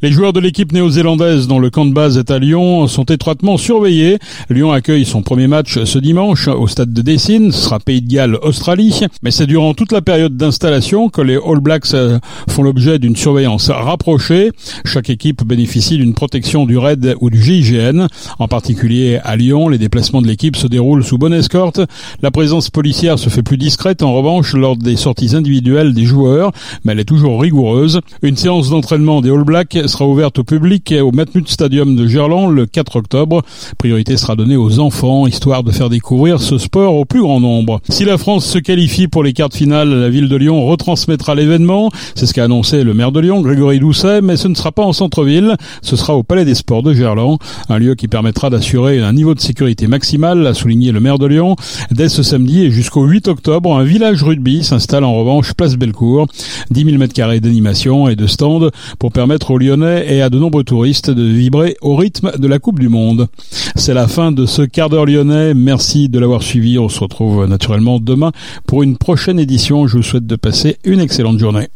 Les 0.01 0.13
joueurs 0.13 0.33
de 0.33 0.39
l'équipe 0.39 0.71
néo-zélandaise 0.71 1.49
dont 1.49 1.59
le 1.59 1.71
camp 1.71 1.85
de 1.85 1.93
base 1.93 2.19
est 2.19 2.31
à 2.31 2.39
Lyon 2.39 2.87
sont 2.87 3.03
étroitement 3.07 3.57
surveillés. 3.57 4.19
Lyon 4.49 4.71
accueille 4.71 5.05
son 5.05 5.23
premier 5.23 5.49
match 5.49 5.83
ce 5.83 5.99
dimanche 5.99 6.47
au 6.47 6.69
stade 6.69 6.93
de 6.93 7.03
Dessine. 7.03 7.51
Ce 7.51 7.65
sera 7.65 7.81
Pays 7.81 8.01
de 8.01 8.09
Galles, 8.09 8.39
Australie. 8.43 9.01
Mais 9.25 9.33
c'est 9.33 9.49
durant 9.49 9.75
toute 9.75 9.91
la 9.91 10.01
période 10.01 10.37
d'installation 10.37 11.09
que 11.09 11.21
les 11.21 11.35
All 11.35 11.59
Blacks 11.59 11.95
euh, 11.95 12.21
font 12.49 12.63
l'objet 12.63 13.01
d'une 13.01 13.17
surveillance 13.17 13.71
rapprochée. 13.71 14.53
Chaque 14.85 15.11
équipe 15.11 15.43
bénéficie 15.45 15.97
d'une 15.97 16.15
protection 16.15 16.65
du 16.65 16.79
RAID 16.79 17.17
ou 17.21 17.29
du 17.29 17.43
GIGN. 17.43 18.07
En 18.39 18.47
particulier 18.47 19.19
à 19.25 19.35
Lyon, 19.35 19.69
les 19.69 19.79
déplacements 19.79 20.23
de 20.23 20.29
l'équipe 20.29 20.55
se 20.55 20.69
déroulent 20.69 21.03
sous 21.03 21.19
bonne 21.19 21.35
escorte. 21.35 21.81
La 22.23 22.31
présence 22.31 22.71
policière 22.71 23.19
se 23.19 23.31
fait 23.31 23.43
plus 23.43 23.59
discrète 23.59 24.05
en 24.05 24.13
revanche 24.13 24.55
lors 24.55 24.77
des 24.77 24.95
sorties 24.95 25.35
individuelles 25.35 25.93
des 25.93 26.05
joueurs, 26.05 26.53
mais 26.85 26.93
elle 26.93 27.01
est 27.01 27.05
toujours 27.05 27.41
rigoureuse. 27.41 28.01
Une 28.23 28.37
séance 28.37 28.71
d'entraînement 28.71 29.21
des 29.23 29.31
All 29.31 29.43
Blacks 29.43 29.88
sera 29.89 30.07
ouverte 30.07 30.39
au 30.39 30.45
public 30.45 30.95
au 31.01 31.11
Matmut 31.13 31.49
Stadium 31.49 31.97
de 31.97 32.07
Gerland 32.07 32.51
le 32.51 32.67
4 32.67 32.97
octobre. 32.97 33.43
Priorité 33.79 34.17
sera 34.17 34.37
donnée 34.37 34.57
aux 34.57 34.79
enfants, 34.79 35.27
histoire 35.27 35.63
de 35.63 35.73
faire 35.73 35.89
découvrir 35.89 36.41
ce 36.41 36.59
sport 36.59 36.95
au 36.95 37.05
plus 37.05 37.21
grand 37.21 37.41
nombre. 37.41 37.81
Si 37.89 38.05
la 38.05 38.19
France 38.19 38.47
se 38.47 38.59
qualifie 38.59 39.09
pour 39.09 39.23
les 39.23 39.33
quarts 39.33 39.49
de 39.49 39.55
finale, 39.55 39.89
la 39.89 40.11
ville 40.11 40.29
de 40.29 40.37
Lyon 40.37 40.65
retransmettra 40.67 41.35
l'événement. 41.35 41.91
C'est 42.15 42.27
ce 42.27 42.35
qu'a 42.35 42.45
annoncé 42.45 42.85
le 42.85 42.95
maire 42.95 43.13
de 43.13 43.21
Lyon, 43.21 43.41
Grégory 43.41 43.81
Doucet, 43.81 44.21
mais 44.21 44.37
ce 44.37 44.49
ne 44.49 44.55
sera 44.55 44.73
pas 44.73 44.85
en 44.85 44.93
centre-ville. 44.93 45.57
Ce 45.83 45.97
sera 45.97 46.15
au 46.15 46.23
Palais 46.23 46.45
des 46.45 46.55
Sports 46.55 46.83
de 46.83 46.93
Gerland, 46.93 47.39
un 47.69 47.79
lieu 47.79 47.95
qui 47.95 48.09
permettra 48.09 48.51
d'assurer 48.51 49.01
un 49.01 49.13
niveau 49.13 49.35
de 49.35 49.41
sécurité 49.41 49.87
maximal, 49.87 50.47
a 50.47 50.55
souligné 50.55 50.93
le 50.93 51.01
maire 51.01 51.19
de 51.19 51.27
Lyon. 51.27 51.57
Dès 51.91 52.09
ce 52.09 52.23
samedi 52.23 52.65
et 52.65 52.71
jusqu'au 52.71 53.05
8 53.05 53.29
octobre, 53.29 53.77
un 53.77 53.85
village 53.85 54.23
rugby 54.23 54.63
s'installe 54.65 55.05
en 55.05 55.15
revanche 55.15 55.55
place 55.55 55.77
Bellecour. 55.77 56.27
10 56.71 56.85
000 56.85 56.97
m2 56.97 57.41
d'animation 57.41 58.09
et 58.09 58.17
de 58.17 58.27
stands 58.27 58.71
pour 58.99 59.13
permettre 59.13 59.51
aux 59.51 59.59
Et 59.83 60.23
à 60.23 60.31
de 60.31 60.39
nombreux 60.39 60.65
touristes 60.65 61.11
de 61.11 61.23
vibrer 61.23 61.77
au 61.81 61.95
rythme 61.95 62.33
de 62.37 62.49
la 62.49 62.59
Coupe 62.59 62.81
du 62.81 62.89
Monde. 62.89 63.29
C'est 63.77 63.95
la 63.95 64.09
fin 64.09 64.33
de 64.33 64.45
ce 64.45 64.63
quart 64.63 64.89
d'heure 64.89 65.07
lyonnais. 65.07 65.55
Merci 65.55 66.09
de 66.09 66.19
l'avoir 66.19 66.43
suivi. 66.43 66.79
On 66.79 66.89
se 66.89 66.99
retrouve 66.99 67.47
naturellement 67.47 68.01
demain 68.01 68.33
pour 68.67 68.83
une 68.83 68.97
prochaine 68.97 69.39
édition. 69.39 69.87
Je 69.87 69.99
vous 69.99 70.03
souhaite 70.03 70.27
de 70.27 70.37
passer 70.37 70.79
une 70.85 71.01
excellente 71.01 71.39
journée. 71.39 71.69